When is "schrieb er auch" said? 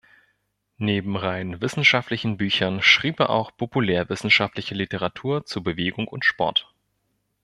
2.81-3.55